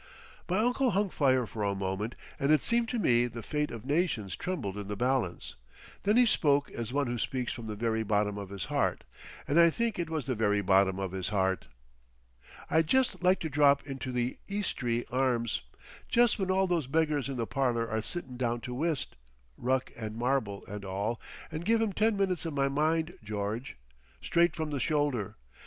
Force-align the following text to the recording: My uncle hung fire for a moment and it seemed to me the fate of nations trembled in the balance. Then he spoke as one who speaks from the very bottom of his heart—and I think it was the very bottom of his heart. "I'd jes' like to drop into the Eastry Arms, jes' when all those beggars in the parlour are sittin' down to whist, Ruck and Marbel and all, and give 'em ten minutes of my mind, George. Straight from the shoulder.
My 0.49 0.57
uncle 0.57 0.89
hung 0.89 1.11
fire 1.11 1.45
for 1.45 1.61
a 1.63 1.75
moment 1.75 2.15
and 2.39 2.51
it 2.51 2.61
seemed 2.61 2.89
to 2.89 2.97
me 2.97 3.27
the 3.27 3.43
fate 3.43 3.69
of 3.69 3.85
nations 3.85 4.35
trembled 4.35 4.75
in 4.75 4.87
the 4.87 4.95
balance. 4.95 5.53
Then 6.01 6.17
he 6.17 6.25
spoke 6.25 6.71
as 6.71 6.91
one 6.91 7.05
who 7.05 7.19
speaks 7.19 7.53
from 7.53 7.67
the 7.67 7.75
very 7.75 8.01
bottom 8.01 8.35
of 8.35 8.49
his 8.49 8.65
heart—and 8.65 9.59
I 9.59 9.69
think 9.69 9.99
it 9.99 10.09
was 10.09 10.25
the 10.25 10.33
very 10.33 10.61
bottom 10.61 10.97
of 10.97 11.11
his 11.11 11.29
heart. 11.29 11.67
"I'd 12.67 12.91
jes' 12.91 13.15
like 13.21 13.39
to 13.41 13.49
drop 13.49 13.85
into 13.85 14.11
the 14.11 14.37
Eastry 14.47 15.05
Arms, 15.11 15.61
jes' 16.11 16.39
when 16.39 16.49
all 16.49 16.65
those 16.65 16.87
beggars 16.87 17.29
in 17.29 17.37
the 17.37 17.45
parlour 17.45 17.87
are 17.87 18.01
sittin' 18.01 18.37
down 18.37 18.61
to 18.61 18.73
whist, 18.73 19.15
Ruck 19.55 19.91
and 19.95 20.15
Marbel 20.15 20.65
and 20.67 20.83
all, 20.83 21.21
and 21.51 21.63
give 21.63 21.79
'em 21.79 21.93
ten 21.93 22.17
minutes 22.17 22.47
of 22.47 22.55
my 22.55 22.69
mind, 22.69 23.19
George. 23.23 23.77
Straight 24.19 24.55
from 24.55 24.71
the 24.71 24.79
shoulder. 24.79 25.35